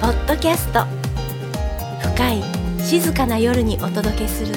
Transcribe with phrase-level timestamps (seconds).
[0.00, 0.86] ポッドキャスト。
[2.14, 2.42] 深い
[2.82, 4.54] 静かな夜にお届けする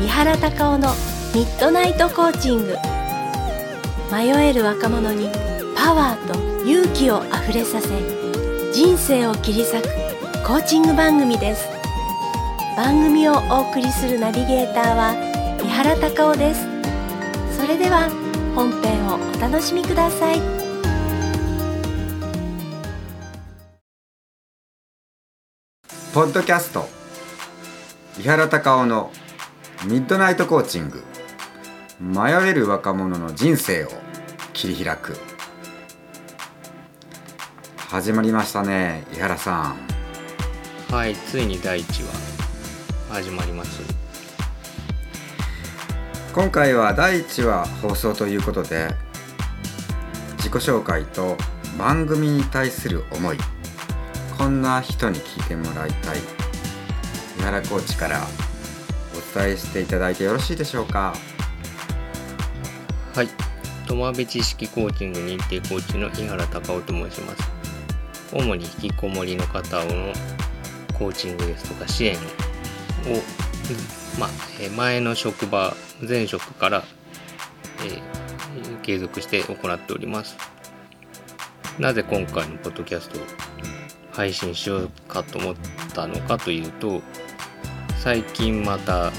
[0.00, 0.88] 三原隆夫の
[1.34, 2.78] ミッドナイトコーチング。
[4.10, 5.28] 迷える若者に
[5.76, 7.88] パワーと勇気をあふれさせ
[8.72, 9.88] 人生を切り裂く
[10.46, 11.68] コーチング番組です。
[12.74, 15.14] 番組をお送りするナビゲーターは
[15.60, 16.66] 三原隆夫です。
[17.54, 18.08] それでは
[18.54, 20.69] 本編をお楽しみください。
[26.12, 26.88] ポッドキャスト。
[28.18, 29.12] 伊原隆夫の
[29.86, 31.04] ミッドナイトコーチング。
[32.00, 33.88] 迷える若者の人生を
[34.52, 35.16] 切り開く。
[37.76, 40.92] 始まりましたね伊原さん。
[40.92, 42.04] はいついに第1
[43.08, 43.14] 話。
[43.14, 43.80] 始まります。
[46.34, 48.88] 今回は第1話放送ということで
[50.38, 51.36] 自己紹介と
[51.78, 53.38] 番組に対する思い
[54.40, 56.18] こんな人に聞いてもらいたい。
[57.38, 58.26] 伊原コーチから
[59.12, 61.14] お伝えしていただいてよろしいでしょうか？
[63.14, 63.28] はい。
[63.86, 67.50] 友部知識コーチング認定コーチの井原隆夫と申します。
[68.32, 70.14] 主に引きこもりの方の
[70.94, 72.18] コーチングですとか支援を、
[74.18, 74.26] ま、
[74.74, 76.82] 前の職場前職から、
[77.84, 80.34] えー、継続して行っております。
[81.78, 83.22] なぜ今回のポッドキャストを
[84.12, 85.54] 配信しようかと思っ
[85.94, 87.00] たのかというと
[87.98, 89.12] 最近また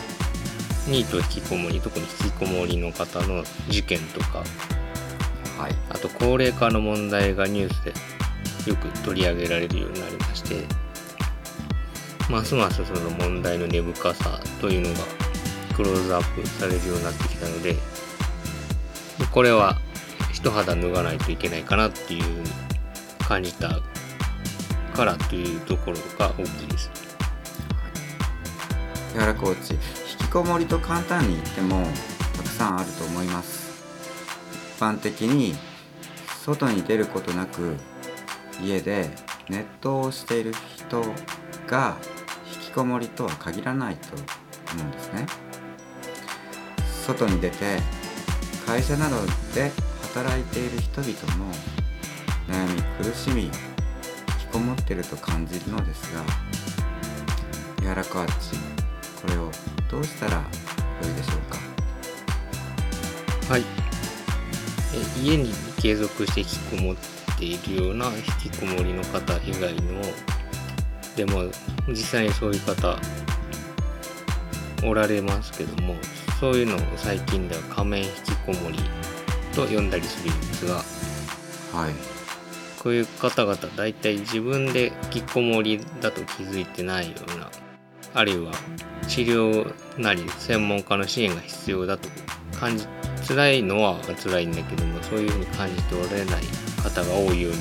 [0.87, 4.39] ニート引きこもり特に引きこもりの方の事件とか、
[5.59, 7.81] はい、あと高齢化の問題がニュース
[8.65, 10.65] でよく取り上げられるようになりまして
[12.29, 14.99] ますますその問題の根深さというのが
[15.75, 17.75] クローズアップされるようになってきたので
[19.31, 19.77] これは
[20.31, 22.43] 一肌脱がないといけないかなっていう
[23.19, 23.79] 感じた
[24.91, 26.91] からというところが大きいです。
[29.15, 29.79] 井原コーチ引
[30.19, 31.85] きこもりと簡単に言っても
[32.35, 33.83] たくさんあると思います。
[34.75, 35.55] 一般的に
[36.43, 37.75] 外に出ることなく
[38.63, 39.09] 家で
[39.49, 41.03] ネットをしている人
[41.67, 41.97] が
[42.53, 44.15] 引きこもりとは限らないと
[44.73, 45.25] 思うんですね。
[47.05, 47.79] 外に出て
[48.65, 49.17] 会社など
[49.53, 49.71] で
[50.13, 51.53] 働いている人々も
[52.47, 53.51] 悩み苦しみ
[54.81, 56.23] ってると感じるのですが
[57.81, 58.57] 柔らかアーチ
[59.21, 59.51] これを
[59.89, 60.43] どうしたらよ
[61.03, 61.37] いでしょう
[63.47, 63.53] か？
[63.53, 63.63] はい。
[64.93, 66.95] え家に継続して引きこもっ
[67.37, 68.07] ているような
[68.43, 70.01] 引きこもりの方以外の
[71.15, 71.51] でも
[71.87, 72.99] 実際にそういう方
[74.83, 75.95] おられますけども
[76.39, 78.77] そういうのを最近では仮面引きこもり
[79.55, 80.75] と呼んだりするんですが。
[80.75, 82.20] はい
[82.81, 87.51] こういう方々大体自分で引きこもりだと気づいてないような
[88.15, 88.51] あるいは
[89.07, 92.09] 治療なり専門家の支援が必要だと
[92.59, 92.87] 感じ
[93.27, 96.43] 辛いのは辛いんだけどもそういうふうに感じておられない
[96.83, 97.57] 方が多いように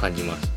[0.00, 0.52] 感じます。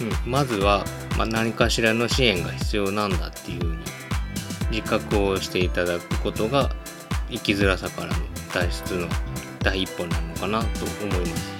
[0.00, 0.84] うん、まずは、
[1.18, 3.78] まあ、何かしらの支援が必要なんだっていうふうに
[4.70, 6.70] 自覚をしていただくことが
[7.30, 8.14] 生きづらさからの
[8.52, 9.08] 脱出の
[9.60, 11.53] 第一歩なのかなと思います。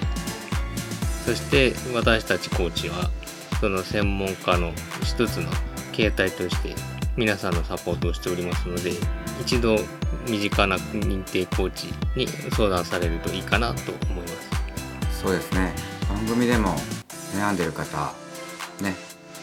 [1.25, 3.09] そして私たちコーチは
[3.59, 4.71] その専門家の
[5.03, 5.49] 一つの
[5.91, 6.75] 形態として
[7.17, 8.91] 皆さんのサポートをしておりますので
[9.41, 9.77] 一度
[10.29, 15.21] 身近な認定コーチに相談されるといいかなと思います。
[15.21, 15.73] そうですね。
[16.07, 16.75] 番組でも
[17.33, 18.13] 悩んでる方
[18.81, 18.93] ね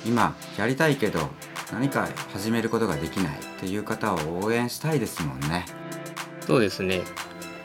[0.07, 1.29] 今やりたいけど
[1.73, 5.67] 何か始めることができないっていう方を応援したいですもんね。
[6.47, 7.03] そうですね。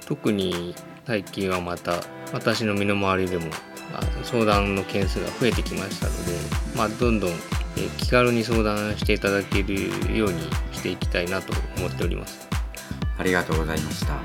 [0.08, 0.74] 特に
[1.06, 2.02] 最近はまた
[2.34, 3.46] 私の身の回りでも
[4.24, 6.32] 相談の件数が増えてきましたので、
[6.76, 7.32] まあ、どんどん
[7.98, 10.42] 気軽に相談していただけるように
[10.72, 12.48] していきたいなと思っております。
[13.18, 14.20] ありがとうございました。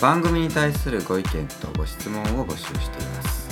[0.00, 3.50] 番組に対するご意見とご質問を募集しています。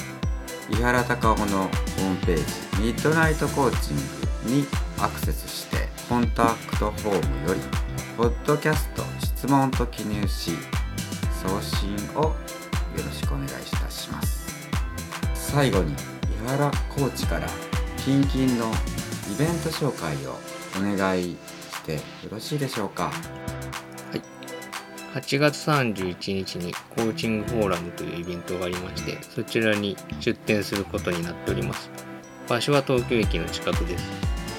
[0.71, 3.97] 伊原隆夫のホームページミッドナイトコーチン
[4.45, 4.67] グに
[4.99, 7.61] アクセスしてコンタクトフォームより
[8.17, 10.53] ポッドキャスト質問と記入し
[11.43, 12.35] 送信をよ
[12.97, 13.51] ろしくお願いい
[13.83, 14.28] たします。
[15.59, 15.97] 最後に伊
[16.47, 17.49] 原コーチから
[17.97, 18.73] 近々の
[19.35, 20.39] イベント紹介を
[20.79, 22.01] お願いしてよ
[22.31, 23.07] ろしいでしょうか？
[23.07, 23.11] は
[24.15, 24.23] い。
[25.19, 31.91] 8月31日にコーチングフォーラムというイベントがありましてそちらに出展することになっております。
[32.49, 34.05] 場所は東京駅の近くです。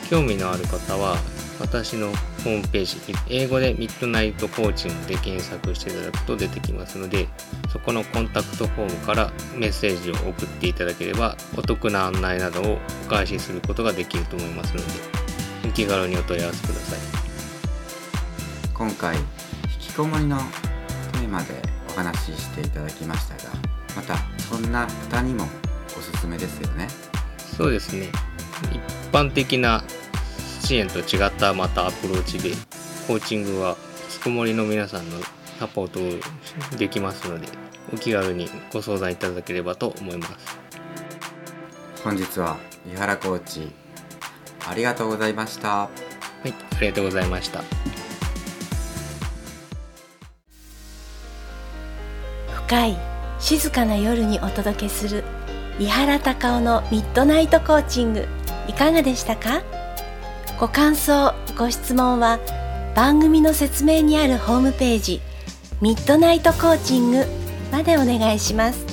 [0.09, 1.15] 興味のある方は
[1.59, 2.97] 私のホームページ
[3.29, 7.27] 英語でミッドナイトコーチングで検索していただくと出てきますので
[7.71, 14.85] そこのコンタクトフォームからメッセージを送っていただければお得な案内などをお返しすることができると思いますので
[15.67, 16.99] お気軽にお問い合わせください。
[18.73, 19.23] 今回引
[19.79, 20.37] きこもりの
[21.11, 23.53] テーマでお話ししていただきましたが
[23.93, 25.45] またそんな方にも
[25.97, 26.87] おすすめですよね。
[27.37, 28.07] そうですね。
[28.71, 28.79] 一
[29.11, 29.83] 般的な
[30.69, 32.51] 支援と違ったまたアプローチで
[33.07, 33.75] コーチングは
[34.13, 35.17] 引きこもりの皆さんの
[35.57, 37.47] サポートをできますので
[37.91, 40.59] お気軽にご相談いただければと思います。
[42.03, 42.57] 本日は
[42.87, 43.71] 井原コーチ
[44.67, 45.69] ありがとうございました。
[45.69, 45.89] は
[46.45, 47.63] いありがとうございました。
[52.67, 52.97] 深い
[53.39, 55.23] 静かな夜にお届けする
[55.79, 58.27] 伊原隆夫のミッドナイトコーチング
[58.67, 59.63] いかがでしたか？
[60.59, 62.37] ご感想ご質問は
[62.93, 65.21] 番組の説明にあるホームページ
[65.79, 67.25] ミッドナイトコーチング
[67.71, 68.85] までお願いします。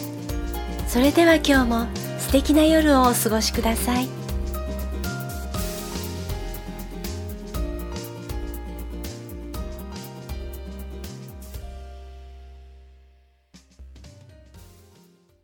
[0.86, 1.86] それでは今日も
[2.20, 4.15] 素敵な夜をお過ごしください。